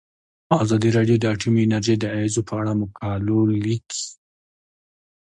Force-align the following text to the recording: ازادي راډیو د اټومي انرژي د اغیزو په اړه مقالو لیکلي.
ازادي 0.63 0.89
راډیو 0.97 1.17
د 1.19 1.25
اټومي 1.33 1.61
انرژي 1.65 1.95
د 1.99 2.05
اغیزو 2.15 2.41
په 2.49 2.53
اړه 2.61 2.71
مقالو 2.81 3.39
لیکلي. 3.65 4.03